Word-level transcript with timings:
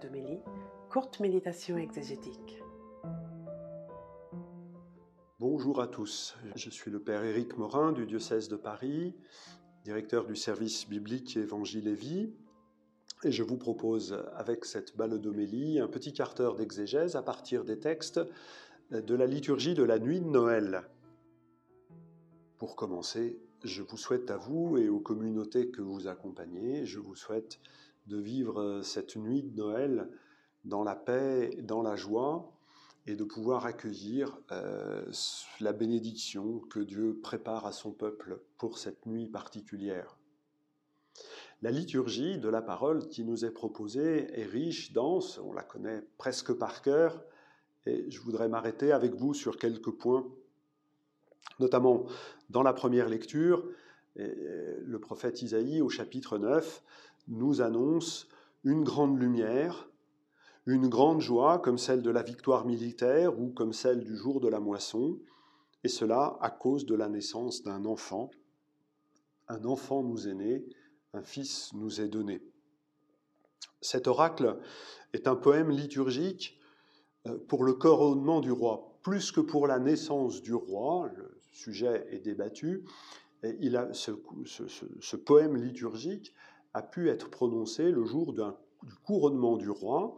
baladomélie, 0.00 0.40
courte 0.90 1.20
méditation 1.20 1.76
exégétique. 1.76 2.62
Bonjour 5.38 5.80
à 5.80 5.86
tous, 5.88 6.36
je 6.54 6.70
suis 6.70 6.90
le 6.90 7.00
Père 7.00 7.22
Éric 7.22 7.58
Morin 7.58 7.92
du 7.92 8.06
diocèse 8.06 8.48
de 8.48 8.56
Paris, 8.56 9.14
directeur 9.84 10.26
du 10.26 10.36
service 10.36 10.88
biblique 10.88 11.36
Évangile 11.36 11.88
et 11.88 11.94
Vie, 11.94 12.32
et 13.24 13.32
je 13.32 13.42
vous 13.42 13.58
propose 13.58 14.24
avec 14.34 14.64
cette 14.64 14.96
baladomélie 14.96 15.80
un 15.80 15.88
petit 15.88 16.12
quart 16.12 16.34
d'exégèse 16.56 17.16
à 17.16 17.22
partir 17.22 17.64
des 17.64 17.78
textes 17.78 18.20
de 18.90 19.14
la 19.14 19.26
liturgie 19.26 19.74
de 19.74 19.82
la 19.82 19.98
nuit 19.98 20.20
de 20.20 20.28
Noël. 20.28 20.82
Pour 22.56 22.76
commencer, 22.76 23.38
je 23.64 23.82
vous 23.82 23.98
souhaite 23.98 24.30
à 24.30 24.38
vous 24.38 24.78
et 24.78 24.88
aux 24.88 25.00
communautés 25.00 25.70
que 25.70 25.82
vous 25.82 26.06
accompagnez, 26.06 26.86
je 26.86 26.98
vous 26.98 27.14
souhaite 27.14 27.60
de 28.10 28.18
vivre 28.18 28.82
cette 28.82 29.16
nuit 29.16 29.42
de 29.42 29.56
Noël 29.56 30.10
dans 30.64 30.82
la 30.82 30.96
paix, 30.96 31.56
dans 31.62 31.80
la 31.80 31.96
joie, 31.96 32.52
et 33.06 33.14
de 33.14 33.24
pouvoir 33.24 33.64
accueillir 33.64 34.38
euh, 34.52 35.10
la 35.60 35.72
bénédiction 35.72 36.58
que 36.68 36.80
Dieu 36.80 37.18
prépare 37.22 37.66
à 37.66 37.72
son 37.72 37.92
peuple 37.92 38.42
pour 38.58 38.78
cette 38.78 39.06
nuit 39.06 39.26
particulière. 39.26 40.18
La 41.62 41.70
liturgie 41.70 42.38
de 42.38 42.48
la 42.48 42.62
parole 42.62 43.08
qui 43.08 43.24
nous 43.24 43.44
est 43.44 43.50
proposée 43.50 44.28
est 44.38 44.44
riche, 44.44 44.92
dense, 44.92 45.38
on 45.38 45.52
la 45.52 45.62
connaît 45.62 46.02
presque 46.18 46.52
par 46.52 46.82
cœur, 46.82 47.22
et 47.86 48.10
je 48.10 48.20
voudrais 48.20 48.48
m'arrêter 48.48 48.92
avec 48.92 49.14
vous 49.14 49.34
sur 49.34 49.56
quelques 49.56 49.92
points 49.92 50.26
Notamment 51.58 52.06
dans 52.48 52.62
la 52.62 52.72
première 52.72 53.08
lecture, 53.08 53.66
le 54.16 54.98
prophète 54.98 55.42
Isaïe 55.42 55.80
au 55.80 55.88
chapitre 55.88 56.38
9 56.38 56.82
nous 57.28 57.60
annonce 57.62 58.28
une 58.64 58.84
grande 58.84 59.18
lumière, 59.18 59.88
une 60.66 60.88
grande 60.88 61.20
joie 61.20 61.58
comme 61.58 61.78
celle 61.78 62.02
de 62.02 62.10
la 62.10 62.22
victoire 62.22 62.66
militaire 62.66 63.38
ou 63.38 63.50
comme 63.50 63.72
celle 63.72 64.04
du 64.04 64.16
jour 64.16 64.40
de 64.40 64.48
la 64.48 64.60
moisson, 64.60 65.18
et 65.84 65.88
cela 65.88 66.36
à 66.40 66.50
cause 66.50 66.84
de 66.86 66.94
la 66.94 67.08
naissance 67.08 67.62
d'un 67.62 67.84
enfant. 67.84 68.30
Un 69.48 69.64
enfant 69.64 70.02
nous 70.02 70.28
est 70.28 70.34
né, 70.34 70.64
un 71.12 71.22
fils 71.22 71.72
nous 71.72 72.00
est 72.00 72.08
donné. 72.08 72.42
Cet 73.80 74.06
oracle 74.06 74.58
est 75.12 75.26
un 75.26 75.36
poème 75.36 75.70
liturgique 75.70 76.58
euh, 77.26 77.38
pour 77.48 77.64
le 77.64 77.74
couronnement 77.74 78.40
du 78.40 78.52
roi, 78.52 78.98
plus 79.02 79.32
que 79.32 79.40
pour 79.40 79.66
la 79.66 79.78
naissance 79.78 80.42
du 80.42 80.54
roi, 80.54 81.10
le 81.16 81.38
sujet 81.52 82.06
est 82.10 82.20
débattu, 82.20 82.84
et 83.42 83.56
il 83.60 83.76
a, 83.76 83.92
ce, 83.94 84.10
poème 85.16 85.56
liturgique 85.56 86.34
a 86.74 86.82
pu 86.82 87.08
être 87.08 87.30
prononcé 87.30 87.90
le 87.90 88.04
jour 88.04 88.32
du 88.32 88.94
couronnement 89.04 89.56
du 89.56 89.70
roi, 89.70 90.16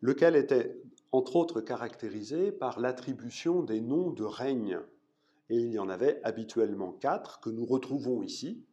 lequel 0.00 0.36
était 0.36 0.80
entre 1.12 1.36
autres 1.36 1.60
caractérisé 1.60 2.52
par 2.52 2.80
l'attribution 2.80 3.62
des 3.62 3.80
noms 3.80 4.10
de 4.10 4.24
règne. 4.24 4.78
Et 5.50 5.56
il 5.56 5.72
y 5.72 5.78
en 5.78 5.88
avait 5.88 6.20
habituellement 6.24 6.92
quatre 6.92 7.40
que 7.40 7.50
nous 7.50 7.66
retrouvons 7.66 8.22
ici. 8.22 8.64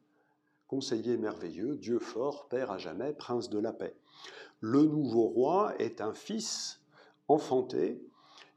Conseiller 0.67 1.17
merveilleux, 1.17 1.75
Dieu 1.75 1.99
fort, 1.99 2.47
Père 2.47 2.71
à 2.71 2.77
jamais, 2.77 3.13
Prince 3.13 3.49
de 3.49 3.59
la 3.59 3.73
paix. 3.73 3.95
Le 4.61 4.83
nouveau 4.83 5.27
roi 5.27 5.73
est 5.79 5.99
un 5.99 6.13
fils 6.13 6.79
enfanté 7.27 8.01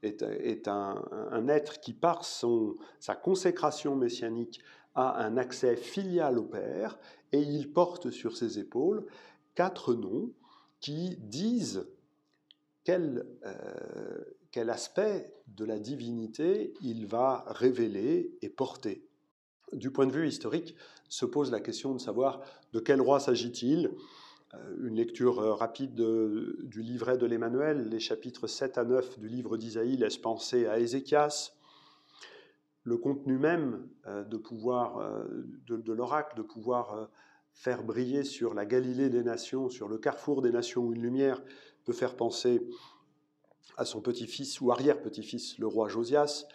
est, 0.03 0.67
un, 0.67 1.47
être 1.47 1.79
qui, 1.79 1.93
par 1.93 2.25
son, 2.25 2.75
sa 2.99 3.15
consécration 3.15 3.95
messianique, 3.95 4.61
a 4.95 5.23
un 5.23 5.37
accès 5.37 5.75
filial 5.75 6.37
au 6.37 6.43
Père, 6.43 6.97
et 7.31 7.41
il 7.41 7.71
porte 7.71 8.11
sur 8.11 8.37
ses 8.37 8.59
épaules 8.59 9.05
quatre 9.55 9.93
noms 9.93 10.31
qui 10.79 11.17
disent 11.17 11.85
quel, 12.83 13.25
euh, 13.45 14.23
quel 14.51 14.69
aspect 14.69 15.33
de 15.47 15.65
la 15.65 15.79
divinité 15.79 16.73
il 16.81 17.07
va 17.07 17.45
révéler 17.47 18.37
et 18.41 18.49
porter. 18.49 19.07
Du 19.71 19.91
point 19.91 20.05
de 20.05 20.11
vue 20.11 20.27
historique, 20.27 20.75
se 21.09 21.25
pose 21.25 21.51
la 21.51 21.59
question 21.59 21.93
de 21.93 22.01
savoir 22.01 22.41
de 22.73 22.79
quel 22.79 22.99
roi 22.99 23.19
s'agit-il 23.19 23.91
euh, 24.53 24.87
une 24.87 24.95
lecture 24.95 25.39
euh, 25.39 25.53
rapide 25.53 25.95
du 25.95 26.81
livret 26.81 27.17
de 27.17 27.25
l'Emmanuel, 27.25 27.89
les 27.89 27.99
chapitres 27.99 28.47
7 28.47 28.77
à 28.77 28.83
9 28.83 29.19
du 29.19 29.27
livre 29.27 29.57
d'Isaïe 29.57 29.97
laissent 29.97 30.17
penser 30.17 30.65
à 30.65 30.79
Ézéchias. 30.79 31.53
Le 32.83 32.97
contenu 32.97 33.37
même 33.37 33.87
euh, 34.07 34.23
de, 34.23 34.37
pouvoir, 34.37 35.25
de, 35.67 35.93
l'oracle, 35.93 36.37
de 36.37 36.41
pouvoir 36.41 37.09
faire 37.53 37.83
briller 37.83 38.23
sur 38.23 38.53
la 38.53 38.65
Galilée 38.65 39.09
des 39.09 39.23
nations, 39.23 39.69
sur 39.69 39.87
le 39.87 39.97
carrefour 39.97 40.41
des 40.41 40.51
nations 40.51 40.91
une 40.91 41.01
lumière, 41.01 41.41
peut 41.85 41.93
faire 41.93 42.15
penser 42.15 42.67
à 43.77 43.85
son 43.85 44.01
petit-fils 44.01 44.61
ou 44.61 44.71
arrière-petit-fils, 44.71 45.57
le 45.59 45.67
roi 45.67 45.87
Josias. 45.87 46.45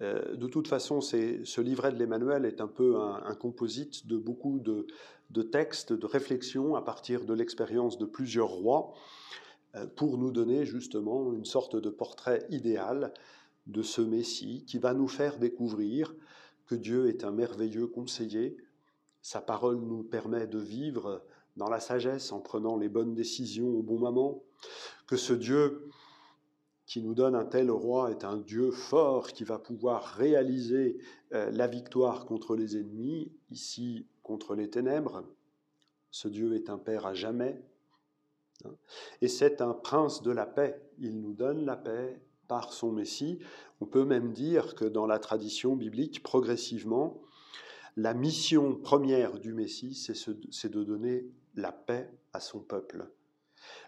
De 0.00 0.46
toute 0.46 0.68
façon, 0.68 1.00
ce 1.00 1.60
livret 1.60 1.90
de 1.92 1.98
l'Emmanuel 1.98 2.44
est 2.44 2.60
un 2.60 2.68
peu 2.68 2.96
un 3.00 3.34
composite 3.34 4.06
de 4.06 4.16
beaucoup 4.16 4.60
de, 4.60 5.42
textes, 5.42 5.92
de 5.92 6.06
réflexions 6.06 6.76
à 6.76 6.82
partir 6.82 7.24
de 7.24 7.34
l'expérience 7.34 7.98
de 7.98 8.06
plusieurs 8.06 8.50
rois 8.50 8.94
euh, 9.76 9.86
pour 9.86 10.16
nous 10.16 10.30
donner 10.30 10.64
justement 10.64 11.32
une 11.32 11.44
sorte 11.44 11.76
de 11.76 11.90
portrait 11.90 12.46
idéal 12.48 13.12
de 13.68 13.82
ce 13.82 14.00
Messie 14.00 14.64
qui 14.66 14.78
va 14.78 14.94
nous 14.94 15.08
faire 15.08 15.38
découvrir 15.38 16.14
que 16.66 16.74
Dieu 16.74 17.08
est 17.08 17.24
un 17.24 17.30
merveilleux 17.30 17.86
conseiller. 17.86 18.56
Sa 19.22 19.40
parole 19.40 19.78
nous 19.78 20.02
permet 20.02 20.46
de 20.46 20.58
vivre 20.58 21.24
dans 21.56 21.68
la 21.68 21.80
sagesse 21.80 22.32
en 22.32 22.40
prenant 22.40 22.76
les 22.76 22.88
bonnes 22.88 23.14
décisions 23.14 23.68
au 23.68 23.82
bon 23.82 23.98
moment, 23.98 24.42
que 25.06 25.16
ce 25.16 25.32
Dieu 25.32 25.90
qui 26.86 27.02
nous 27.02 27.14
donne 27.14 27.34
un 27.34 27.44
tel 27.44 27.70
roi 27.70 28.10
est 28.10 28.24
un 28.24 28.38
Dieu 28.38 28.70
fort 28.70 29.28
qui 29.28 29.44
va 29.44 29.58
pouvoir 29.58 30.04
réaliser 30.14 30.98
euh, 31.34 31.50
la 31.50 31.66
victoire 31.66 32.24
contre 32.24 32.56
les 32.56 32.78
ennemis, 32.78 33.30
ici 33.50 34.06
contre 34.22 34.54
les 34.54 34.70
ténèbres. 34.70 35.24
Ce 36.10 36.28
Dieu 36.28 36.54
est 36.54 36.70
un 36.70 36.78
Père 36.78 37.04
à 37.04 37.12
jamais. 37.12 37.60
Hein. 38.64 38.74
Et 39.20 39.28
c'est 39.28 39.60
un 39.60 39.74
prince 39.74 40.22
de 40.22 40.30
la 40.30 40.46
paix. 40.46 40.80
Il 40.98 41.20
nous 41.20 41.34
donne 41.34 41.66
la 41.66 41.76
paix 41.76 42.18
par 42.48 42.72
son 42.72 42.90
Messie. 42.90 43.38
On 43.80 43.86
peut 43.86 44.04
même 44.04 44.32
dire 44.32 44.74
que 44.74 44.84
dans 44.84 45.06
la 45.06 45.18
tradition 45.18 45.76
biblique, 45.76 46.22
progressivement, 46.22 47.20
la 47.96 48.14
mission 48.14 48.74
première 48.74 49.38
du 49.38 49.52
Messie, 49.52 49.94
c'est 49.94 50.70
de 50.70 50.84
donner 50.84 51.26
la 51.54 51.72
paix 51.72 52.10
à 52.32 52.40
son 52.40 52.60
peuple. 52.60 53.08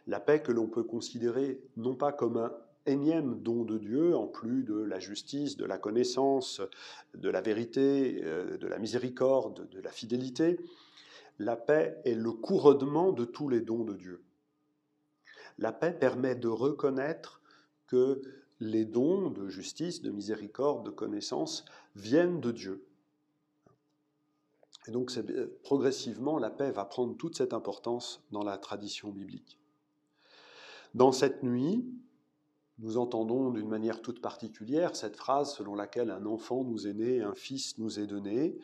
La 0.06 0.20
paix 0.20 0.42
que 0.42 0.52
l'on 0.52 0.66
peut 0.66 0.82
considérer 0.82 1.60
non 1.76 1.94
pas 1.94 2.12
comme 2.12 2.36
un 2.36 2.52
énième 2.86 3.40
don 3.40 3.64
de 3.64 3.78
Dieu, 3.78 4.16
en 4.16 4.26
plus 4.26 4.64
de 4.64 4.80
la 4.80 4.98
justice, 4.98 5.56
de 5.56 5.64
la 5.64 5.78
connaissance, 5.78 6.60
de 7.14 7.28
la 7.28 7.40
vérité, 7.40 8.20
euh, 8.24 8.56
de 8.56 8.66
la 8.66 8.78
miséricorde, 8.78 9.68
de 9.68 9.80
la 9.80 9.90
fidélité, 9.90 10.58
la 11.38 11.56
paix 11.56 11.96
est 12.04 12.14
le 12.14 12.32
couronnement 12.32 13.12
de 13.12 13.24
tous 13.24 13.48
les 13.48 13.60
dons 13.60 13.84
de 13.84 13.94
Dieu. 13.94 14.22
La 15.58 15.72
paix 15.72 15.92
permet 15.92 16.34
de 16.34 16.48
reconnaître 16.48 17.40
que 17.86 18.20
les 18.60 18.84
dons 18.84 19.30
de 19.30 19.48
justice, 19.48 20.02
de 20.02 20.10
miséricorde, 20.10 20.84
de 20.84 20.90
connaissance 20.90 21.64
viennent 21.96 22.40
de 22.40 22.52
Dieu. 22.52 22.86
Et 24.86 24.92
donc 24.92 25.12
progressivement, 25.62 26.38
la 26.38 26.50
paix 26.50 26.70
va 26.70 26.84
prendre 26.84 27.16
toute 27.16 27.36
cette 27.36 27.52
importance 27.52 28.22
dans 28.30 28.44
la 28.44 28.58
tradition 28.58 29.10
biblique. 29.10 29.58
Dans 30.94 31.12
cette 31.12 31.42
nuit, 31.42 31.86
nous 32.78 32.96
entendons 32.96 33.50
d'une 33.50 33.68
manière 33.68 34.00
toute 34.00 34.22
particulière 34.22 34.96
cette 34.96 35.16
phrase 35.16 35.54
selon 35.54 35.74
laquelle 35.74 36.10
un 36.10 36.24
enfant 36.24 36.64
nous 36.64 36.86
est 36.86 36.94
né, 36.94 37.20
un 37.20 37.34
fils 37.34 37.78
nous 37.78 38.00
est 38.00 38.06
donné. 38.06 38.58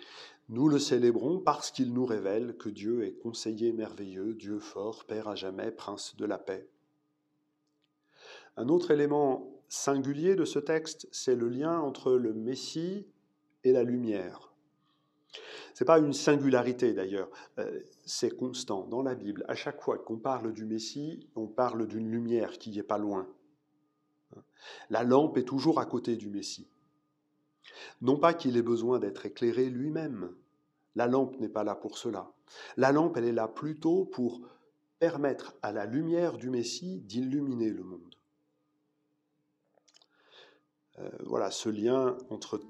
Nous 0.49 0.69
le 0.69 0.79
célébrons 0.79 1.39
parce 1.39 1.71
qu'il 1.71 1.93
nous 1.93 2.07
révèle 2.07 2.57
que 2.57 2.69
Dieu 2.69 3.05
est 3.05 3.13
conseiller 3.13 3.73
merveilleux, 3.73 4.35
Dieu 4.35 4.59
fort, 4.59 5.05
Père 5.05 5.29
à 5.29 5.35
jamais, 5.35 5.71
Prince 5.71 6.17
de 6.17 6.25
la 6.25 6.39
paix. 6.39 6.69
Un 8.57 8.69
autre 8.69 8.91
élément 8.91 9.56
singulier 9.69 10.37
de 10.37 10.45
ce 10.45 10.59
texte, 10.59 11.09
c'est 11.13 11.35
le 11.35 11.49
lien 11.49 11.81
entre 11.81 12.13
le 12.13 12.33
Messie 12.33 13.07
et 13.65 13.73
la 13.73 13.83
lumière. 13.83 14.53
Ce 15.75 15.85
n'est 15.85 15.87
pas 15.87 15.99
une 15.99 16.13
singularité 16.13 16.95
d'ailleurs, 16.95 17.29
euh, 17.59 17.81
c'est 18.07 18.35
constant 18.35 18.87
dans 18.87 19.03
la 19.03 19.15
Bible. 19.15 19.45
À 19.49 19.55
chaque 19.55 19.83
fois 19.83 19.99
qu'on 19.99 20.17
parle 20.17 20.53
du 20.53 20.65
Messie, 20.65 21.29
on 21.37 21.47
parle 21.47 21.87
d'une 21.87 22.11
lumière 22.11 22.59
qui 22.59 22.71
n'est 22.71 22.83
pas 22.83 22.99
loin. 22.99 23.29
La 24.89 25.05
lampe 25.05 25.37
est 25.37 25.45
toujours 25.45 25.81
à 25.81 25.87
côté 25.87 26.17
du 26.17 26.31
Messie. 26.31 26.69
Non 28.01 28.17
pas 28.17 28.35
qu'il 28.35 28.57
ait 28.57 28.63
besoin 28.63 28.99
d'être 28.99 29.27
éclairé 29.27 29.69
lui-même. 29.69 30.35
La 30.95 31.07
lampe 31.07 31.39
n'est 31.41 31.49
pas 31.49 31.65
là 31.65 31.75
pour 31.75 31.99
cela. 31.99 32.33
La 32.77 32.93
lampe, 32.93 33.17
elle 33.17 33.25
est 33.25 33.33
là 33.33 33.49
plutôt 33.49 34.05
pour 34.05 34.41
permettre 34.99 35.55
à 35.63 35.73
la 35.73 35.85
lumière 35.85 36.39
du 36.39 36.49
Messie 36.49 37.01
d'illuminer 37.01 37.71
le 37.71 37.83
monde. 37.83 38.15
Euh, 40.99 41.09
voilà, 41.25 41.51
ce 41.51 41.69
lien 41.69 42.17
entre 42.31 42.61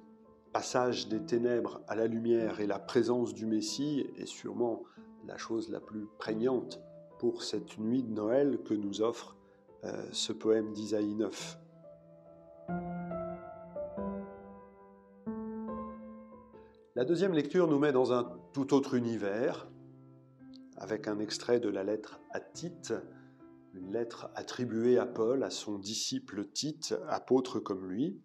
passage 0.52 1.08
des 1.08 1.20
ténèbres 1.20 1.81
à 1.87 1.94
la 1.94 2.06
lumière 2.06 2.61
et 2.61 2.67
la 2.67 2.78
présence 2.78 3.34
du 3.34 3.46
Messie 3.46 4.06
est 4.17 4.26
sûrement 4.26 4.82
la 5.26 5.37
chose 5.37 5.69
la 5.70 5.81
plus 5.81 6.06
prégnante 6.19 6.81
pour 7.19 7.43
cette 7.43 7.78
nuit 7.78 8.02
de 8.02 8.12
Noël 8.12 8.58
que 8.64 8.75
nous 8.75 9.02
offre 9.02 9.37
euh, 9.84 10.08
ce 10.12 10.32
poème 10.32 10.73
d'Isaïe 10.73 11.14
9. 11.14 11.58
La 16.94 17.05
deuxième 17.05 17.34
lecture 17.34 17.69
nous 17.69 17.78
met 17.78 17.93
dans 17.93 18.12
un 18.12 18.32
tout 18.52 18.73
autre 18.73 18.94
univers, 18.94 19.69
avec 20.78 21.08
un 21.08 21.19
extrait 21.19 21.61
de 21.61 21.69
la 21.69 21.84
lettre 21.84 22.20
à 22.31 22.40
Tite, 22.40 22.94
une 23.76 23.93
lettre 23.93 24.31
attribuée 24.34 24.99
à 24.99 25.06
Paul, 25.06 25.43
à 25.43 25.50
son 25.50 25.78
disciple 25.78 26.46
Tite, 26.46 26.94
apôtre 27.08 27.61
comme 27.61 27.88
lui. 27.88 28.20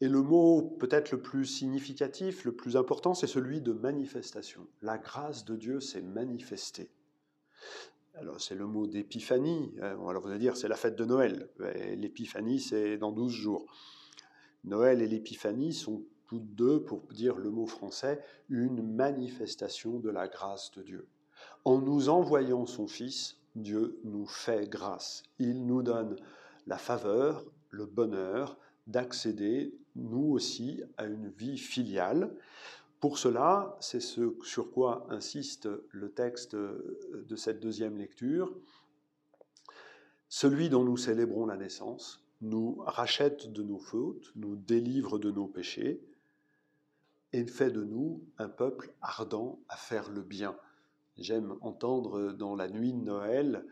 Et 0.00 0.08
le 0.08 0.22
mot 0.22 0.62
peut-être 0.62 1.10
le 1.10 1.20
plus 1.20 1.44
significatif, 1.44 2.44
le 2.44 2.52
plus 2.52 2.76
important, 2.76 3.14
c'est 3.14 3.26
celui 3.26 3.60
de 3.60 3.72
manifestation. 3.72 4.66
La 4.82 4.98
grâce 4.98 5.44
de 5.44 5.56
Dieu 5.56 5.80
s'est 5.80 6.02
manifestée. 6.02 6.90
Alors 8.14 8.40
c'est 8.40 8.54
le 8.54 8.66
mot 8.66 8.86
d'épiphanie. 8.86 9.72
Euh, 9.78 10.08
alors 10.08 10.22
vous 10.22 10.28
allez 10.28 10.38
dire 10.38 10.56
c'est 10.56 10.68
la 10.68 10.76
fête 10.76 10.96
de 10.96 11.04
Noël. 11.04 11.48
L'épiphanie 11.96 12.60
c'est 12.60 12.98
dans 12.98 13.12
12 13.12 13.32
jours. 13.32 13.66
Noël 14.64 15.02
et 15.02 15.06
l'épiphanie 15.06 15.72
sont 15.72 16.04
toutes 16.26 16.54
deux, 16.54 16.82
pour 16.82 17.00
dire 17.12 17.36
le 17.36 17.50
mot 17.50 17.66
français, 17.66 18.22
une 18.50 18.82
manifestation 18.82 19.98
de 19.98 20.10
la 20.10 20.28
grâce 20.28 20.70
de 20.72 20.82
Dieu. 20.82 21.08
En 21.64 21.80
nous 21.80 22.08
envoyant 22.08 22.66
son 22.66 22.86
Fils, 22.86 23.38
Dieu 23.62 24.00
nous 24.04 24.26
fait 24.26 24.68
grâce. 24.68 25.22
Il 25.38 25.66
nous 25.66 25.82
donne 25.82 26.16
la 26.66 26.78
faveur, 26.78 27.44
le 27.70 27.86
bonheur 27.86 28.58
d'accéder, 28.86 29.74
nous 29.96 30.32
aussi, 30.32 30.82
à 30.96 31.06
une 31.06 31.28
vie 31.28 31.58
filiale. 31.58 32.34
Pour 33.00 33.18
cela, 33.18 33.76
c'est 33.80 34.00
ce 34.00 34.34
sur 34.42 34.70
quoi 34.70 35.06
insiste 35.10 35.68
le 35.90 36.10
texte 36.10 36.56
de 36.56 37.36
cette 37.36 37.60
deuxième 37.60 37.96
lecture, 37.96 38.56
celui 40.28 40.68
dont 40.68 40.84
nous 40.84 40.96
célébrons 40.96 41.46
la 41.46 41.56
naissance 41.56 42.24
nous 42.40 42.76
rachète 42.86 43.50
de 43.52 43.62
nos 43.62 43.78
fautes, 43.78 44.32
nous 44.36 44.56
délivre 44.56 45.18
de 45.18 45.30
nos 45.30 45.46
péchés, 45.46 46.00
et 47.32 47.46
fait 47.46 47.70
de 47.70 47.84
nous 47.84 48.24
un 48.38 48.48
peuple 48.48 48.94
ardent 49.00 49.60
à 49.68 49.76
faire 49.76 50.10
le 50.10 50.22
bien. 50.22 50.56
J'aime 51.18 51.56
entendre 51.62 52.32
dans 52.32 52.54
la 52.54 52.68
nuit 52.68 52.92
de 52.92 53.02
Noël 53.02 53.66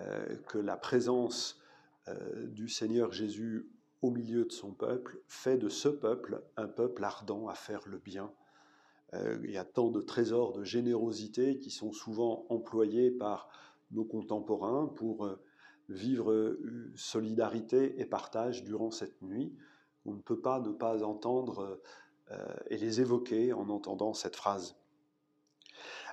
euh, 0.00 0.36
que 0.46 0.58
la 0.58 0.76
présence 0.76 1.60
euh, 2.06 2.46
du 2.46 2.68
Seigneur 2.68 3.10
Jésus 3.10 3.68
au 4.02 4.12
milieu 4.12 4.44
de 4.44 4.52
son 4.52 4.72
peuple 4.72 5.20
fait 5.26 5.58
de 5.58 5.68
ce 5.68 5.88
peuple 5.88 6.44
un 6.56 6.68
peuple 6.68 7.02
ardent 7.02 7.48
à 7.48 7.54
faire 7.54 7.80
le 7.88 7.98
bien. 7.98 8.32
Euh, 9.14 9.36
il 9.42 9.50
y 9.50 9.58
a 9.58 9.64
tant 9.64 9.90
de 9.90 10.00
trésors 10.00 10.52
de 10.52 10.62
générosité 10.62 11.58
qui 11.58 11.72
sont 11.72 11.90
souvent 11.90 12.46
employés 12.50 13.10
par 13.10 13.48
nos 13.90 14.04
contemporains 14.04 14.86
pour 14.86 15.28
vivre 15.88 16.56
solidarité 16.94 18.00
et 18.00 18.06
partage 18.06 18.62
durant 18.62 18.92
cette 18.92 19.20
nuit. 19.22 19.52
On 20.06 20.14
ne 20.14 20.22
peut 20.22 20.40
pas 20.40 20.60
ne 20.60 20.70
pas 20.70 21.02
entendre 21.02 21.80
et 22.70 22.78
les 22.78 23.02
évoquer 23.02 23.52
en 23.52 23.68
entendant 23.68 24.14
cette 24.14 24.36
phrase. 24.36 24.76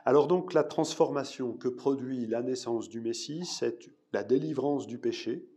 Alors 0.05 0.27
donc 0.27 0.53
la 0.53 0.63
transformation 0.63 1.53
que 1.53 1.67
produit 1.67 2.25
la 2.25 2.41
naissance 2.41 2.89
du 2.89 3.01
Messie, 3.01 3.45
c'est 3.45 3.89
la 4.13 4.23
délivrance 4.23 4.87
du 4.87 4.97
péché, 4.97 5.47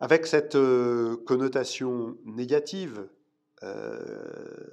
avec 0.00 0.26
cette 0.26 0.56
euh, 0.56 1.16
connotation 1.24 2.16
négative 2.24 3.08
euh, 3.62 4.66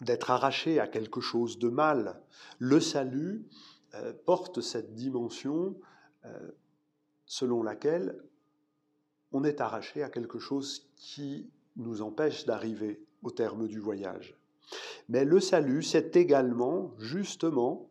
d'être 0.00 0.30
arraché 0.30 0.80
à 0.80 0.86
quelque 0.86 1.20
chose 1.20 1.58
de 1.58 1.68
mal. 1.68 2.20
Le 2.58 2.80
salut 2.80 3.46
porte 4.26 4.60
cette 4.60 4.94
dimension 4.94 5.76
selon 7.26 7.62
laquelle 7.62 8.20
on 9.32 9.44
est 9.44 9.60
arraché 9.60 10.02
à 10.02 10.08
quelque 10.08 10.38
chose 10.38 10.90
qui 10.96 11.50
nous 11.76 12.02
empêche 12.02 12.44
d'arriver 12.44 13.04
au 13.22 13.30
terme 13.30 13.66
du 13.66 13.80
voyage. 13.80 14.36
Mais 15.08 15.24
le 15.24 15.40
salut, 15.40 15.82
c'est 15.82 16.16
également, 16.16 16.94
justement, 16.98 17.90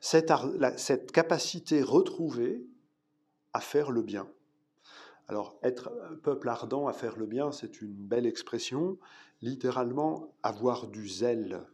cette, 0.00 1.12
capacité 1.12 1.82
retrouvée 1.82 2.66
à 3.52 3.60
faire 3.60 3.90
le 3.90 4.02
bien. 4.02 4.28
Alors, 5.26 5.58
être 5.62 5.90
un 6.10 6.16
peuple 6.16 6.48
ardent 6.48 6.86
à 6.86 6.92
faire 6.92 7.16
le 7.16 7.26
bien, 7.26 7.52
c'est 7.52 7.82
une 7.82 7.94
belle 7.94 8.26
expression, 8.26 8.98
littéralement 9.42 10.34
avoir 10.42 10.86
du 10.86 11.06
zèle. 11.08 11.66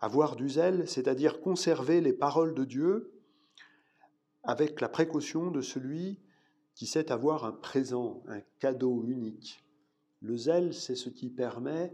Avoir 0.00 0.36
du 0.36 0.48
zèle, 0.48 0.88
c'est-à-dire 0.88 1.40
conserver 1.40 2.00
les 2.00 2.12
paroles 2.12 2.54
de 2.54 2.64
Dieu 2.64 3.12
avec 4.42 4.80
la 4.80 4.88
précaution 4.88 5.50
de 5.50 5.60
celui 5.60 6.20
qui 6.74 6.86
sait 6.86 7.12
avoir 7.12 7.44
un 7.44 7.52
présent, 7.52 8.22
un 8.26 8.40
cadeau 8.58 9.04
unique. 9.06 9.62
Le 10.20 10.36
zèle, 10.36 10.72
c'est 10.72 10.94
ce 10.94 11.10
qui 11.10 11.28
permet 11.28 11.92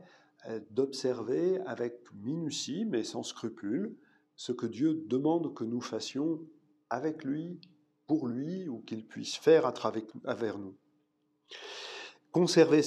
d'observer 0.70 1.61
avec 1.67 2.00
minutie, 2.14 2.85
mais 2.85 3.05
sans 3.05 3.23
scrupule, 3.23 3.96
ce 4.37 4.52
que 4.52 4.67
Dieu 4.67 5.02
demande 5.06 5.55
que 5.55 5.64
nous 5.64 5.81
fassions 5.81 6.40
avec 6.90 7.25
lui, 7.25 7.61
pour 8.06 8.29
lui, 8.29 8.69
ou 8.69 8.81
qu'il 8.81 9.06
puisse 9.06 9.37
faire 9.37 9.67
à 9.67 9.73
travers 9.73 10.58
nous. 10.58 10.76
Conserver 12.32 12.82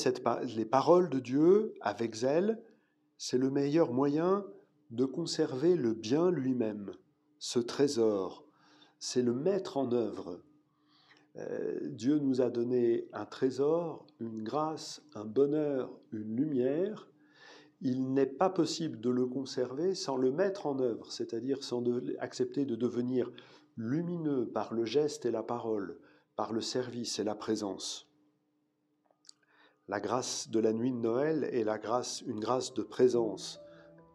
les 0.56 0.66
paroles 0.66 1.10
de 1.10 1.20
Dieu 1.20 1.74
avec 1.82 2.16
zèle, 2.16 2.62
c'est 3.18 3.38
le 3.38 3.52
meilleur 3.52 3.92
moyen 3.92 4.46
de 4.90 5.06
conserver 5.06 5.76
le 5.76 5.94
bien 5.94 6.32
lui-même, 6.32 6.92
ce 7.38 7.60
trésor. 7.60 8.46
C'est 9.00 9.22
le 9.22 9.34
mettre 9.34 9.78
en 9.78 9.92
œuvre, 9.92 10.42
euh, 11.38 11.80
Dieu 11.84 12.20
nous 12.20 12.42
a 12.42 12.50
donné 12.50 13.08
un 13.14 13.26
trésor, 13.26 14.06
une 14.20 14.44
grâce, 14.44 15.02
un 15.16 15.26
bonheur, 15.26 15.92
une 16.12 16.36
lumière. 16.36 17.08
Il 17.82 18.14
n'est 18.14 18.28
pas 18.28 18.50
possible 18.50 19.00
de 19.00 19.10
le 19.10 19.26
conserver 19.26 19.96
sans 19.96 20.16
le 20.16 20.32
mettre 20.32 20.68
en 20.68 20.80
œuvre, 20.80 21.12
c'est-à-dire 21.12 21.64
sans 21.64 21.84
accepter 22.20 22.66
de 22.66 22.76
devenir 22.76 23.32
lumineux 23.76 24.48
par 24.48 24.74
le 24.74 24.86
geste 24.86 25.26
et 25.26 25.32
la 25.32 25.44
parole, 25.44 25.98
par 26.36 26.54
le 26.54 26.62
service 26.62 27.18
et 27.18 27.24
la 27.24 27.36
présence. 27.36 28.08
La 29.88 30.00
grâce 30.00 30.50
de 30.50 30.60
la 30.60 30.74
nuit 30.74 30.92
de 30.92 30.98
Noël 30.98 31.44
est 31.52 31.64
la 31.64 31.80
grâce, 31.80 32.22
une 32.22 32.40
grâce 32.40 32.74
de 32.74 32.84
présence. 32.84 33.60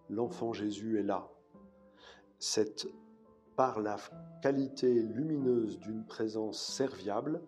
L'enfant 0.09 0.53
Jésus 0.53 0.99
est 0.99 1.03
là. 1.03 1.29
Cette 2.39 2.87
par 3.57 3.81
la 3.81 3.97
qualité 4.43 4.93
lumineuse 5.03 5.79
d'une 5.81 6.05
présence 6.05 6.63
serviable 6.63 7.43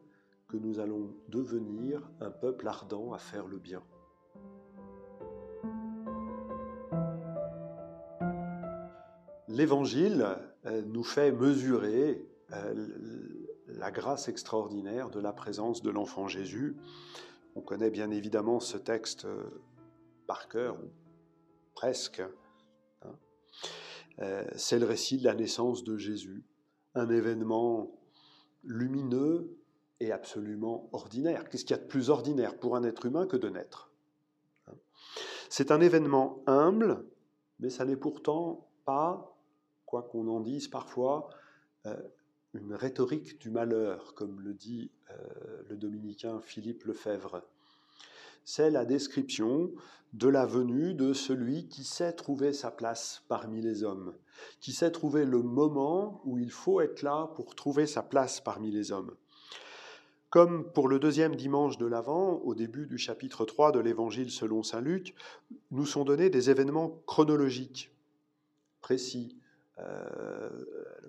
que 0.48 0.56
nous 0.56 0.80
allons 0.80 1.14
devenir 1.28 2.10
un 2.20 2.30
peuple 2.30 2.66
ardent 2.66 3.12
à 3.12 3.18
faire 3.18 3.46
le 3.46 3.58
bien. 3.58 3.82
L'Évangile 9.48 10.26
euh, 10.66 10.82
nous 10.86 11.04
fait 11.04 11.32
mesurer 11.32 12.26
euh, 12.52 12.86
la 13.66 13.90
grâce 13.90 14.28
extraordinaire 14.28 15.10
de 15.10 15.20
la 15.20 15.32
présence 15.32 15.82
de 15.82 15.90
l'enfant 15.90 16.28
Jésus. 16.28 16.76
On 17.54 17.60
connaît 17.60 17.90
bien 17.90 18.10
évidemment 18.10 18.60
ce 18.60 18.76
texte 18.76 19.24
euh, 19.24 19.42
par 20.26 20.48
cœur, 20.48 20.76
ou 20.76 20.90
presque, 21.74 22.22
euh, 24.20 24.44
c'est 24.56 24.78
le 24.78 24.86
récit 24.86 25.18
de 25.18 25.24
la 25.24 25.34
naissance 25.34 25.84
de 25.84 25.96
Jésus, 25.96 26.44
un 26.94 27.08
événement 27.08 27.90
lumineux 28.64 29.56
et 30.00 30.12
absolument 30.12 30.88
ordinaire. 30.92 31.48
Qu'est-ce 31.48 31.64
qu'il 31.64 31.76
y 31.76 31.78
a 31.78 31.82
de 31.82 31.88
plus 31.88 32.10
ordinaire 32.10 32.58
pour 32.58 32.76
un 32.76 32.84
être 32.84 33.06
humain 33.06 33.26
que 33.26 33.36
de 33.36 33.48
naître 33.48 33.92
hein? 34.66 34.74
C'est 35.48 35.70
un 35.70 35.80
événement 35.80 36.42
humble, 36.46 37.06
mais 37.60 37.70
ça 37.70 37.84
n'est 37.84 37.96
pourtant 37.96 38.68
pas, 38.84 39.37
quoi 39.88 40.02
qu'on 40.02 40.28
en 40.28 40.40
dise 40.40 40.68
parfois, 40.68 41.30
euh, 41.86 41.96
une 42.54 42.74
rhétorique 42.74 43.40
du 43.40 43.50
malheur, 43.50 44.14
comme 44.14 44.40
le 44.40 44.54
dit 44.54 44.90
euh, 45.10 45.14
le 45.68 45.76
dominicain 45.76 46.40
Philippe 46.40 46.84
Lefebvre 46.84 47.42
c'est 48.48 48.70
la 48.70 48.86
description 48.86 49.70
de 50.14 50.26
la 50.26 50.46
venue 50.46 50.94
de 50.94 51.12
celui 51.12 51.68
qui 51.68 51.84
sait 51.84 52.14
trouver 52.14 52.54
sa 52.54 52.70
place 52.70 53.22
parmi 53.28 53.60
les 53.60 53.84
hommes, 53.84 54.14
qui 54.62 54.72
sait 54.72 54.90
trouver 54.90 55.26
le 55.26 55.42
moment 55.42 56.22
où 56.24 56.38
il 56.38 56.50
faut 56.50 56.80
être 56.80 57.02
là 57.02 57.30
pour 57.36 57.54
trouver 57.54 57.86
sa 57.86 58.02
place 58.02 58.40
parmi 58.40 58.70
les 58.70 58.90
hommes. 58.90 59.14
Comme 60.30 60.72
pour 60.72 60.88
le 60.88 60.98
deuxième 60.98 61.36
dimanche 61.36 61.76
de 61.76 61.84
l'Avent, 61.84 62.40
au 62.42 62.54
début 62.54 62.86
du 62.86 62.96
chapitre 62.96 63.44
3 63.44 63.70
de 63.70 63.80
l'Évangile 63.80 64.30
selon 64.30 64.62
Saint 64.62 64.80
Luc, 64.80 65.14
nous 65.70 65.84
sont 65.84 66.04
donnés 66.04 66.30
des 66.30 66.48
événements 66.48 67.02
chronologiques, 67.06 67.92
précis. 68.80 69.37
Euh, 69.80 70.50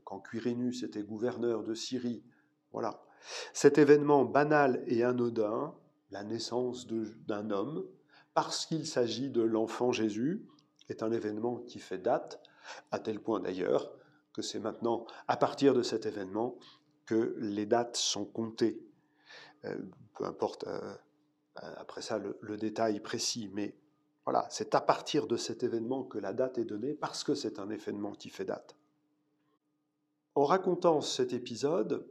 quand 0.04 0.20
Quirinus 0.20 0.84
était 0.84 1.04
gouverneur 1.04 1.64
de 1.64 1.74
Syrie, 1.74 2.24
voilà. 2.72 3.02
Cet 3.54 3.78
événement 3.78 4.26
banal 4.26 4.84
et 4.88 5.04
anodin 5.04 5.74
la 6.12 6.24
naissance 6.24 6.88
d'un 7.28 7.52
homme, 7.52 7.86
parce 8.34 8.66
qu'il 8.66 8.88
s'agit 8.88 9.30
de 9.30 9.42
l'enfant 9.42 9.92
Jésus, 9.92 10.46
est 10.90 11.04
un 11.04 11.12
événement 11.12 11.58
qui 11.58 11.80
fait 11.80 11.98
date, 11.98 12.42
à 12.92 13.00
tel 13.00 13.20
point 13.20 13.40
d'ailleurs 13.40 13.92
que 14.34 14.42
c'est 14.42 14.60
maintenant, 14.60 15.06
à 15.28 15.38
partir 15.38 15.74
de 15.74 15.82
cet 15.84 16.06
événement, 16.06 16.58
que 17.06 17.36
les 17.40 17.66
dates 17.66 17.98
sont 17.98 18.26
comptées. 18.26 18.80
Euh, 19.66 19.76
peu 20.16 20.26
importe 20.26 20.66
euh, 20.68 20.96
après 21.56 22.02
ça 22.02 22.20
le, 22.20 22.58
détail 22.58 23.00
précis, 23.00 23.50
mais 23.54 23.76
c'est 24.50 24.76
à 24.76 24.82
partir 24.82 25.28
de 25.28 25.38
cet 25.38 25.64
événement 25.64 26.04
que 26.04 26.18
la 26.18 26.34
date 26.34 26.58
est 26.58 26.66
donnée 26.66 26.94
parce 26.94 27.24
que 27.24 27.36
c'est 27.36 27.60
un 27.60 27.70
événement 27.70 28.12
qui 28.12 28.30
fait 28.30 28.46
date. 28.46 28.76
En 30.36 30.46
racontant 30.46 31.02
cet 31.02 31.34
épisode 31.34 32.08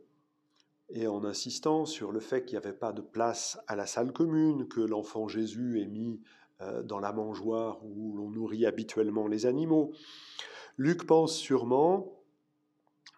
et 0.91 1.07
en 1.07 1.25
insistant 1.25 1.85
sur 1.85 2.13
le 2.13 2.21
fait 2.21 2.45
qu'il 2.45 2.59
n'y 2.59 2.65
avait 2.65 2.77
pas 2.77 2.93
de 2.93 3.03
place 3.03 3.59
à 3.67 3.77
la 3.77 3.87
salle 3.87 4.13
commune, 4.13 4.69
que 4.69 4.81
l'enfant 4.81 5.29
Jésus 5.29 5.81
est 5.83 5.87
mis 5.87 6.21
euh, 6.61 6.83
dans 6.83 6.99
la 6.99 7.13
mangeoire 7.13 7.85
où 7.85 8.17
l'on 8.17 8.31
nourrit 8.31 8.67
habituellement 8.67 9.29
les 9.29 9.47
animaux, 9.47 9.93
Luc 10.77 11.07
pense 11.07 11.35
sûrement 11.35 12.19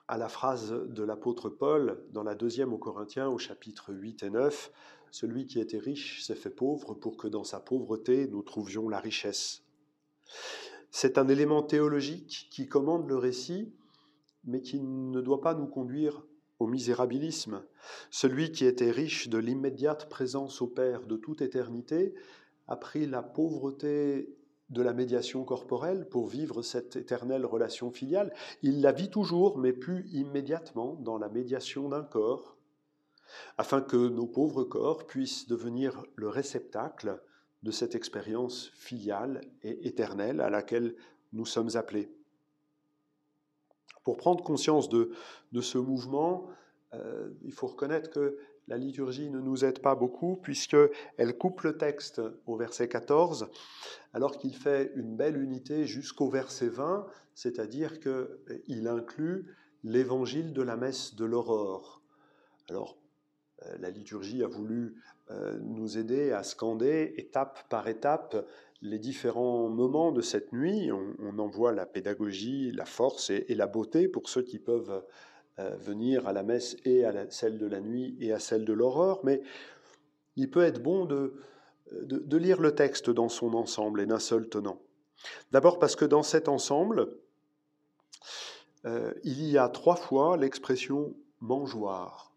à 0.09 0.16
la 0.16 0.28
phrase 0.28 0.73
de 0.73 1.04
l'apôtre 1.04 1.49
Paul 1.49 2.04
dans 2.11 2.25
la 2.25 2.35
deuxième 2.35 2.73
aux 2.73 2.78
Corinthiens 2.78 3.28
au 3.28 3.38
chapitre 3.38 3.92
8 3.95 4.25
et 4.25 4.30
9, 4.30 4.73
Celui 5.11 5.47
qui 5.47 5.61
était 5.61 5.79
riche 5.79 6.23
s'est 6.23 6.35
fait 6.35 6.50
pauvre 6.50 6.95
pour 6.95 7.17
que 7.17 7.29
dans 7.29 7.45
sa 7.45 7.61
pauvreté 7.61 8.29
nous 8.29 8.43
trouvions 8.43 8.88
la 8.88 9.00
richesse. 9.00 9.62
C'est 10.90 11.19
un 11.19 11.29
élément 11.29 11.62
théologique 11.62 12.49
qui 12.50 12.69
commande 12.69 13.09
le 13.09 13.17
récit, 13.17 13.73
mais 14.45 14.61
qui 14.61 14.81
ne 14.81 15.21
doit 15.21 15.40
pas 15.40 15.55
nous 15.55 15.67
conduire 15.67 16.25
au 16.59 16.67
misérabilisme. 16.67 17.62
Celui 18.11 18.52
qui 18.52 18.67
était 18.67 18.90
riche 18.90 19.29
de 19.29 19.38
l'immédiate 19.38 20.09
présence 20.09 20.62
au 20.62 20.67
Père 20.67 21.07
de 21.07 21.17
toute 21.17 21.43
éternité 21.43 22.14
a 22.69 22.76
pris 22.76 23.07
la 23.07 23.23
pauvreté 23.23 24.37
de 24.69 24.83
la 24.83 24.93
médiation 24.93 25.45
corporelle 25.45 26.09
pour 26.09 26.29
vivre 26.29 26.62
cette 26.62 26.97
éternelle 26.97 27.45
relation 27.45 27.90
filiale. 27.90 28.33
Il 28.62 28.81
la 28.81 28.93
vit 28.93 29.11
toujours, 29.11 29.59
mais 29.59 29.73
plus 29.73 30.09
immédiatement, 30.12 30.95
dans 30.95 31.19
la 31.19 31.29
médiation 31.29 31.88
d'un 31.88 32.05
corps, 32.05 32.57
afin 33.59 33.81
que 33.81 33.97
nos 33.97 34.27
pauvres 34.27 34.65
corps 34.65 35.07
puissent 35.07 35.49
devenir 35.49 36.05
le 36.17 36.29
réceptacle 36.29 37.21
de 37.63 37.71
cette 37.71 37.95
expérience 37.95 38.71
filiale 38.75 39.41
et 39.63 39.87
éternelle 39.87 40.41
à 40.41 40.51
laquelle 40.51 40.95
nous 41.33 41.47
sommes 41.47 41.77
appelés. 41.77 42.11
Pour 44.05 44.17
prendre 44.17 44.43
conscience 44.43 44.89
de, 44.89 45.13
ce 45.61 45.79
mouvement, 45.79 46.49
euh, 46.95 47.31
il 47.43 47.53
faut 47.53 47.67
reconnaître 47.67 48.11
que 48.11 48.39
la 48.67 48.79
liturgie 48.79 49.31
ne 49.31 49.41
nous 49.41 49.65
aide 49.65 49.81
pas 49.81 49.95
beaucoup 49.95 50.37
puisqu'elle 50.37 51.37
coupe 51.39 51.63
le 51.63 51.77
texte 51.77 52.23
au 52.47 52.57
verset 52.57 52.89
14 52.89 53.49
alors 54.15 54.39
qu'il 54.39 54.55
fait 54.55 54.93
une 54.95 55.17
belle 55.17 55.37
unité 55.37 55.87
jusqu'au 55.87 56.31
verset 56.31 56.69
20, 56.69 57.07
c'est-à-dire 57.35 57.99
qu'il 58.01 58.89
inclut 58.89 59.55
l'évangile 59.83 60.53
de 60.53 60.63
la 60.63 60.77
messe 60.77 61.15
de 61.15 61.25
l'aurore. 61.25 62.03
Alors, 62.69 62.97
la 63.79 63.90
liturgie 63.90 64.43
a 64.43 64.47
voulu 64.47 64.97
euh, 65.31 65.59
nous 65.62 65.99
aider 65.99 66.33
à 66.33 66.43
scander 66.43 67.14
étape 67.17 67.69
par 67.69 67.88
étape 67.88 68.47
les 68.83 68.99
différents 68.99 69.69
moments 69.69 70.12
de 70.12 70.23
cette 70.23 70.52
nuit. 70.52 70.90
On, 70.93 71.38
en 71.38 71.49
voit 71.49 71.73
la 71.73 71.87
pédagogie, 71.87 72.73
la 72.73 72.87
force 72.87 73.31
et 73.31 73.55
la 73.55 73.67
beauté 73.67 74.09
pour 74.09 74.29
ceux 74.29 74.43
qui 74.43 74.59
peuvent 74.59 75.05
venir 75.59 76.26
à 76.26 76.33
la 76.33 76.43
messe 76.43 76.76
et 76.87 77.05
à 77.05 77.31
celle 77.31 77.59
de 77.59 77.67
la 77.67 77.81
nuit 77.81 78.17
et 78.21 78.33
à 78.33 78.38
celle 78.38 78.64
de 78.64 78.73
l'aurore, 78.73 79.21
mais 79.25 79.43
il 80.37 80.50
peut 80.50 80.62
être 80.62 80.83
bon 80.83 81.05
de, 81.05 81.35
lire 82.37 82.61
le 82.61 82.75
texte 82.75 83.11
dans 83.11 83.29
son 83.29 83.55
ensemble 83.55 84.00
et 84.00 84.07
d'un 84.07 84.19
seul 84.19 84.49
tenant. 84.49 84.81
D'abord 85.52 85.79
parce 85.79 85.97
que 85.97 86.05
dans 86.05 86.23
cet 86.23 86.49
ensemble, 86.49 87.09
euh, 88.87 89.12
il 89.23 89.43
y 89.45 89.59
a 89.59 89.69
trois 89.69 89.97
fois 89.97 90.37
l'expression 90.37 91.14
mangeoire, 91.40 92.30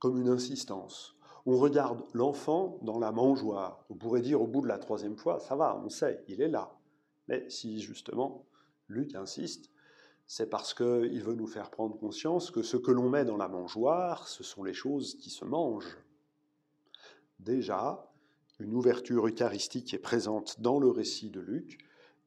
comme 0.00 0.20
une 0.20 0.28
insistance. 0.28 1.14
On 1.46 1.56
regarde 1.56 2.02
l'enfant 2.12 2.78
dans 2.82 2.98
la 2.98 3.12
mangeoire. 3.12 3.84
On 3.88 3.94
pourrait 3.94 4.20
dire 4.20 4.42
au 4.42 4.46
bout 4.46 4.62
de 4.62 4.66
la 4.66 4.78
troisième 4.78 5.16
fois, 5.16 5.38
ça 5.38 5.54
va, 5.54 5.80
on 5.84 5.88
sait, 5.88 6.24
il 6.26 6.42
est 6.42 6.48
là. 6.48 6.72
Mais 7.28 7.48
si 7.48 7.80
justement 7.80 8.44
Luc 8.88 9.14
insiste, 9.14 9.70
c'est 10.26 10.50
parce 10.50 10.74
qu'il 10.74 11.22
veut 11.22 11.34
nous 11.34 11.46
faire 11.46 11.70
prendre 11.70 11.96
conscience 11.96 12.50
que 12.50 12.62
ce 12.62 12.76
que 12.76 12.90
l'on 12.90 13.08
met 13.08 13.24
dans 13.24 13.36
la 13.36 13.48
mangeoire, 13.48 14.28
ce 14.28 14.42
sont 14.42 14.64
les 14.64 14.74
choses 14.74 15.16
qui 15.16 15.30
se 15.30 15.44
mangent. 15.44 15.98
Déjà, 17.38 18.10
une 18.58 18.74
ouverture 18.74 19.26
eucharistique 19.26 19.94
est 19.94 19.98
présente 19.98 20.60
dans 20.60 20.78
le 20.78 20.88
récit 20.88 21.30
de 21.30 21.40
Luc, 21.40 21.78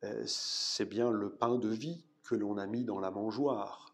euh, 0.04 0.24
c'est 0.26 0.86
bien 0.86 1.12
le 1.12 1.30
pain 1.30 1.58
de 1.58 1.70
vie 1.70 2.04
que 2.24 2.36
l'on 2.36 2.58
a 2.58 2.66
mis 2.66 2.84
dans 2.84 3.00
la 3.00 3.12
mangeoire. 3.12 3.93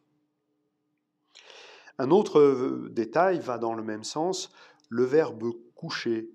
Un 2.00 2.12
autre 2.12 2.40
euh, 2.40 2.90
détail 2.92 3.40
va 3.40 3.58
dans 3.58 3.74
le 3.74 3.84
même 3.84 4.06
sens, 4.06 4.52
le 4.88 5.04
verbe 5.04 5.52
coucher 5.76 6.32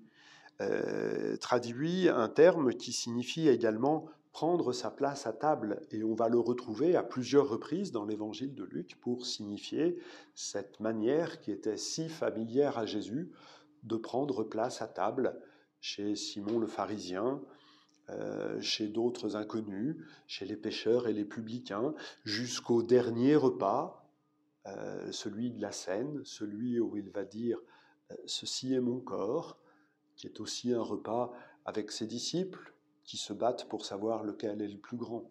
euh, 0.61 1.35
traduit 1.37 2.07
un 2.07 2.29
terme 2.29 2.73
qui 2.75 2.93
signifie 2.93 3.49
également 3.49 4.05
prendre 4.31 4.73
sa 4.73 4.91
place 4.91 5.25
à 5.25 5.33
table. 5.33 5.81
Et 5.89 6.03
on 6.03 6.13
va 6.13 6.29
le 6.29 6.39
retrouver 6.39 6.95
à 6.95 7.01
plusieurs 7.01 7.49
reprises 7.49 7.91
dans 7.91 8.05
l'évangile 8.05 8.53
de 8.53 8.63
Luc 8.63 8.95
pour 9.01 9.25
signifier 9.25 9.97
cette 10.35 10.79
manière 10.79 11.41
qui 11.41 11.51
était 11.51 11.77
si 11.77 12.09
familière 12.09 12.77
à 12.77 12.85
Jésus 12.85 13.31
de 13.81 13.97
prendre 13.97 14.43
place 14.43 14.83
à 14.83 14.87
table 14.87 15.35
chez 15.81 16.15
Simon 16.15 16.59
le 16.59 16.67
pharisien, 16.67 17.41
euh, 18.09 18.61
chez 18.61 18.87
d'autres 18.87 19.35
inconnus, 19.35 19.97
chez 20.27 20.45
les 20.45 20.57
pêcheurs 20.57 21.07
et 21.07 21.13
les 21.13 21.25
publicains, 21.25 21.95
jusqu'au 22.23 22.83
dernier 22.83 23.35
repas, 23.35 24.04
euh, 24.67 25.11
celui 25.11 25.51
de 25.51 25.61
la 25.61 25.71
scène, 25.71 26.21
celui 26.23 26.79
où 26.79 26.97
il 26.97 27.09
va 27.09 27.23
dire 27.23 27.59
euh, 28.11 28.15
Ceci 28.25 28.73
est 28.73 28.79
mon 28.79 28.99
corps, 28.99 29.57
qui 30.15 30.27
est 30.27 30.39
aussi 30.39 30.73
un 30.73 30.81
repas 30.81 31.31
avec 31.65 31.91
ses 31.91 32.07
disciples, 32.07 32.73
qui 33.03 33.17
se 33.17 33.33
battent 33.33 33.69
pour 33.69 33.85
savoir 33.85 34.23
lequel 34.23 34.61
est 34.61 34.67
le 34.67 34.79
plus 34.79 34.97
grand. 34.97 35.29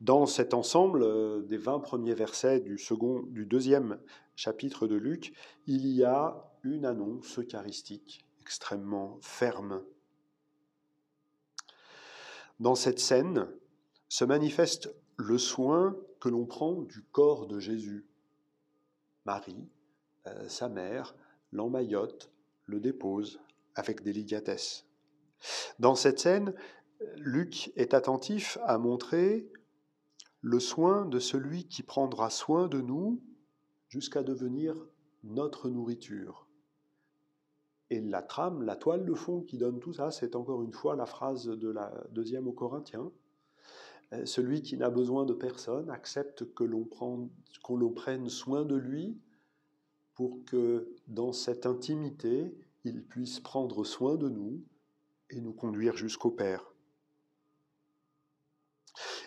Dans 0.00 0.24
cet 0.24 0.54
ensemble 0.54 1.02
euh, 1.02 1.42
des 1.42 1.58
20 1.58 1.80
premiers 1.80 2.14
versets 2.14 2.60
du, 2.60 2.78
second, 2.78 3.22
du 3.24 3.44
deuxième 3.44 3.98
chapitre 4.34 4.86
de 4.86 4.96
Luc, 4.96 5.34
il 5.66 5.86
y 5.86 6.02
a 6.02 6.50
une 6.62 6.86
annonce 6.86 7.38
eucharistique 7.38 8.24
extrêmement 8.40 9.18
ferme. 9.20 9.82
Dans 12.60 12.74
cette 12.74 12.98
scène 12.98 13.46
se 14.08 14.24
manifeste 14.24 14.94
le 15.16 15.36
soin 15.36 15.96
que 16.20 16.28
l'on 16.28 16.46
prend 16.46 16.82
du 16.82 17.02
corps 17.02 17.46
de 17.46 17.58
Jésus. 17.58 18.06
Marie, 19.24 19.68
euh, 20.26 20.48
sa 20.48 20.68
mère, 20.68 21.14
l'emmaillote, 21.50 22.30
le 22.66 22.78
dépose 22.80 23.40
avec 23.74 24.02
délicatesse. 24.02 24.86
Dans 25.78 25.94
cette 25.94 26.18
scène, 26.18 26.54
Luc 27.16 27.72
est 27.76 27.94
attentif 27.94 28.58
à 28.64 28.78
montrer 28.78 29.50
le 30.42 30.60
soin 30.60 31.06
de 31.06 31.18
celui 31.18 31.66
qui 31.66 31.82
prendra 31.82 32.30
soin 32.30 32.68
de 32.68 32.80
nous 32.80 33.22
jusqu'à 33.88 34.22
devenir 34.22 34.76
notre 35.24 35.68
nourriture. 35.68 36.46
Et 37.90 38.00
la 38.00 38.22
trame, 38.22 38.62
la 38.62 38.76
toile 38.76 39.04
de 39.04 39.14
fond 39.14 39.42
qui 39.42 39.58
donne 39.58 39.80
tout 39.80 39.92
ça, 39.92 40.10
c'est 40.10 40.36
encore 40.36 40.62
une 40.62 40.72
fois 40.72 40.94
la 40.94 41.06
phrase 41.06 41.46
de 41.46 41.68
la 41.68 41.92
deuxième 42.12 42.46
aux 42.46 42.52
Corinthiens. 42.52 43.10
Euh, 44.12 44.26
celui 44.26 44.62
qui 44.62 44.76
n'a 44.76 44.90
besoin 44.90 45.24
de 45.24 45.32
personne 45.32 45.90
accepte 45.90 46.52
que 46.54 46.64
l'on 46.64 46.84
prenne 47.90 48.28
soin 48.28 48.64
de 48.64 48.76
lui 48.76 49.16
pour 50.14 50.44
que 50.44 50.92
dans 51.06 51.32
cette 51.32 51.66
intimité, 51.66 52.54
il 52.84 53.02
puisse 53.02 53.40
prendre 53.40 53.84
soin 53.84 54.16
de 54.16 54.28
nous 54.28 54.62
et 55.30 55.40
nous 55.40 55.52
conduire 55.52 55.96
jusqu'au 55.96 56.30
Père. 56.30 56.64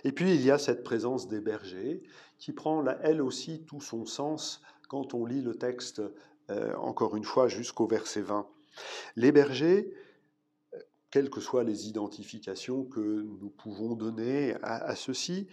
Et 0.03 0.11
puis 0.11 0.35
il 0.35 0.41
y 0.41 0.51
a 0.51 0.57
cette 0.57 0.83
présence 0.83 1.27
des 1.27 1.39
bergers 1.39 2.03
qui 2.37 2.51
prend 2.51 2.85
elle 3.01 3.21
aussi 3.21 3.63
tout 3.63 3.79
son 3.79 4.05
sens 4.05 4.61
quand 4.89 5.13
on 5.13 5.25
lit 5.25 5.41
le 5.41 5.55
texte 5.55 6.01
euh, 6.49 6.75
encore 6.75 7.15
une 7.15 7.23
fois 7.23 7.47
jusqu'au 7.47 7.87
verset 7.87 8.21
20. 8.21 8.47
Les 9.15 9.31
bergers, 9.31 9.93
quelles 11.13 11.29
que 11.29 11.41
soient 11.41 11.63
les 11.63 11.87
identifications 11.87 12.85
que 12.85 13.21
nous 13.21 13.51
pouvons 13.51 13.93
donner 13.93 14.55
à, 14.63 14.95
ceux-ci, 14.95 15.47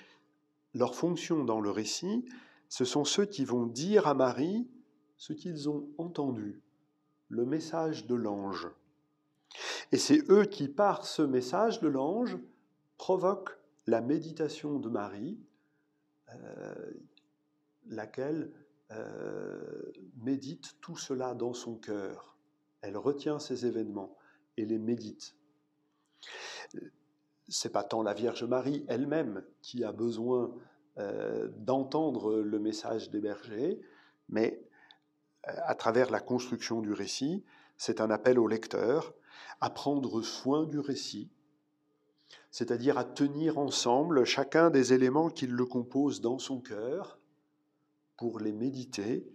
leur 0.72 0.94
fonction 0.94 1.44
dans 1.44 1.60
le 1.60 1.70
récit, 1.70 2.24
ce 2.70 2.86
sont 2.86 3.04
ceux 3.04 3.26
qui 3.26 3.44
vont 3.44 3.66
dire 3.66 4.06
à 4.06 4.14
Marie 4.14 4.66
ce 5.18 5.34
qu'ils 5.34 5.68
ont 5.68 5.86
entendu, 5.98 6.62
le 7.28 7.44
message 7.44 8.06
de 8.06 8.14
l'ange. 8.14 8.70
Et 9.92 9.98
c'est 9.98 10.30
eux 10.30 10.46
qui, 10.46 10.66
par 10.66 11.04
ce 11.04 11.20
message 11.20 11.80
de 11.80 11.88
l'ange, 11.88 12.38
provoquent 12.96 13.58
la 13.86 14.00
méditation 14.00 14.78
de 14.78 14.88
Marie, 14.88 15.38
euh, 16.32 16.74
laquelle 17.86 18.50
euh, 18.92 19.92
médite 20.22 20.80
tout 20.80 20.96
cela 20.96 21.34
dans 21.34 21.52
son 21.52 21.76
cœur. 21.76 22.38
Elle 22.80 22.96
retient 22.96 23.38
ces 23.38 23.66
événements 23.66 24.16
et 24.56 24.64
les 24.64 24.78
médite. 24.78 25.36
C'est 27.48 27.72
pas 27.72 27.82
tant 27.82 28.02
la 28.02 28.14
Vierge 28.14 28.44
Marie 28.44 28.84
elle-même 28.88 29.42
qui 29.62 29.84
a 29.84 29.92
besoin 29.92 30.54
euh, 30.98 31.48
d'entendre 31.56 32.36
le 32.36 32.58
message 32.58 33.10
des 33.10 33.20
bergers, 33.20 33.80
mais 34.28 34.62
euh, 35.48 35.52
à 35.64 35.74
travers 35.74 36.10
la 36.10 36.20
construction 36.20 36.80
du 36.80 36.92
récit, 36.92 37.44
c'est 37.76 38.00
un 38.00 38.10
appel 38.10 38.38
au 38.38 38.46
lecteur 38.46 39.14
à 39.60 39.70
prendre 39.70 40.22
soin 40.22 40.64
du 40.64 40.78
récit, 40.78 41.30
c'est-à-dire 42.50 42.98
à 42.98 43.04
tenir 43.04 43.58
ensemble 43.58 44.24
chacun 44.24 44.70
des 44.70 44.92
éléments 44.92 45.30
qui 45.30 45.46
le 45.46 45.64
composent 45.64 46.20
dans 46.20 46.38
son 46.38 46.60
cœur 46.60 47.18
pour 48.16 48.38
les 48.38 48.52
méditer, 48.52 49.26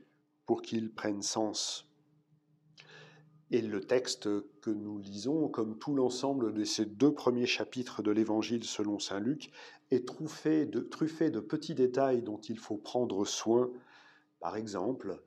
pour 0.46 0.62
qu'ils 0.62 0.94
prennent 0.94 1.24
sens. 1.24 1.88
Et 3.52 3.62
le 3.62 3.82
texte 3.82 4.28
que 4.62 4.72
nous 4.72 4.98
lisons, 4.98 5.48
comme 5.48 5.78
tout 5.78 5.94
l'ensemble 5.94 6.54
de 6.54 6.64
ces 6.64 6.86
deux 6.86 7.14
premiers 7.14 7.46
chapitres 7.46 8.02
de 8.02 8.10
l'Évangile 8.10 8.64
selon 8.64 8.98
Saint 8.98 9.20
Luc, 9.20 9.52
est 9.92 10.08
truffé 10.08 10.66
de, 10.66 11.40
petits 11.40 11.76
détails 11.76 12.24
dont 12.24 12.40
il 12.40 12.58
faut 12.58 12.78
prendre 12.78 13.24
soin. 13.26 13.72
Par 14.40 14.58
exemple, 14.58 15.22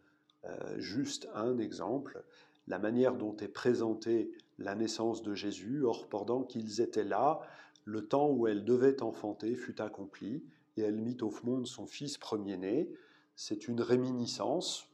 euh, 0.45 0.79
juste 0.79 1.29
un 1.35 1.59
exemple, 1.59 2.25
la 2.67 2.81
manière 2.81 3.15
dont 3.15 3.37
est 3.37 3.49
présentée 3.49 4.33
la 4.59 4.75
naissance 4.75 5.23
de 5.23 5.35
Jésus, 5.35 5.85
or 5.85 6.09
pendant 6.09 6.43
qu'ils 6.43 6.81
étaient 6.81 7.05
là, 7.05 7.41
le 7.85 8.07
temps 8.07 8.31
où 8.31 8.49
elle 8.49 8.65
devait 8.65 9.01
enfanter 9.03 9.55
fut 9.55 9.81
accompli, 9.81 10.43
et 10.77 10.83
elle 10.83 10.99
mit 10.99 11.17
au 11.23 11.33
monde 11.45 11.67
son 11.67 11.87
fils 11.87 12.19
premier-né. 12.19 12.91
C'est 13.37 13.69
une 13.69 13.81
réminiscence, 13.81 14.91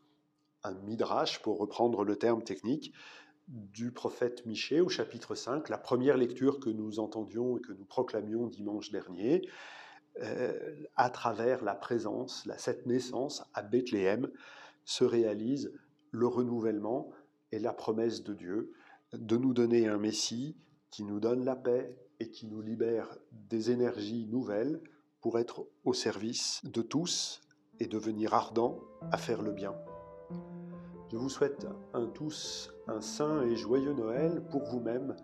un 0.64 0.74
midrash 0.74 1.40
pour 1.42 1.58
reprendre 1.58 2.04
le 2.04 2.16
terme 2.16 2.42
technique, 2.42 2.92
du 3.48 3.92
prophète 3.92 4.46
Michée 4.46 4.80
au 4.80 4.88
chapitre 4.88 5.34
5, 5.34 5.68
la 5.68 5.78
première 5.78 6.16
lecture 6.16 6.60
que 6.60 6.70
nous 6.70 6.98
entendions 6.98 7.58
et 7.58 7.60
que 7.60 7.72
nous 7.72 7.84
proclamions 7.84 8.46
dimanche 8.46 8.90
dernier, 8.90 9.46
euh, 10.22 10.58
à 10.96 11.10
travers 11.10 11.62
la 11.62 11.74
présence, 11.74 12.46
la, 12.46 12.56
cette 12.56 12.86
naissance 12.86 13.44
à 13.52 13.62
Bethléem, 13.62 14.30
se 14.84 15.04
réalise 15.04 15.72
le 16.10 16.26
renouvellement 16.26 17.10
et 17.52 17.58
la 17.58 17.72
promesse 17.72 18.22
de 18.22 18.32
Dieu 18.32 18.72
de 19.12 19.36
nous 19.36 19.52
donner 19.52 19.88
un 19.88 19.98
Messie 19.98 20.56
qui 20.90 21.04
nous 21.04 21.20
donne 21.20 21.44
la 21.44 21.56
paix 21.56 21.96
et 22.20 22.30
qui 22.30 22.46
nous 22.46 22.62
libère 22.62 23.16
des 23.32 23.70
énergies 23.70 24.26
nouvelles 24.26 24.80
pour 25.20 25.38
être 25.38 25.66
au 25.84 25.92
service 25.92 26.60
de 26.64 26.82
tous 26.82 27.40
et 27.80 27.86
devenir 27.86 28.34
ardent 28.34 28.80
à 29.10 29.18
faire 29.18 29.42
le 29.42 29.52
bien. 29.52 29.74
Je 31.10 31.16
vous 31.16 31.28
souhaite 31.28 31.66
un 31.92 32.06
tous 32.06 32.72
un 32.86 33.00
saint 33.00 33.42
et 33.42 33.56
joyeux 33.56 33.92
Noël 33.92 34.42
pour 34.50 34.64
vous-même 34.64 35.14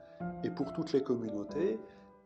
et 0.44 0.50
pour 0.50 0.72
toutes 0.72 0.92
les 0.92 1.02
communautés. 1.02 1.78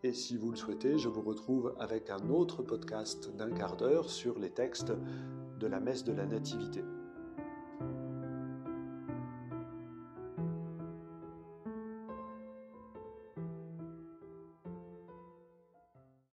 Et 0.02 0.12
si 0.12 0.36
vous 0.36 0.50
le 0.50 0.56
souhaitez, 0.56 0.98
je 0.98 1.08
vous 1.08 1.22
retrouve 1.22 1.74
avec 1.78 2.10
un 2.10 2.28
autre 2.28 2.62
podcast 2.62 3.34
d'un 3.36 3.50
quart 3.50 3.76
d'heure 3.76 4.10
sur 4.10 4.38
les 4.38 4.50
textes 4.50 4.92
de 5.58 5.66
la 5.66 5.80
messe 5.80 6.04
de 6.04 6.12
la 6.12 6.26
Nativité. 6.26 6.84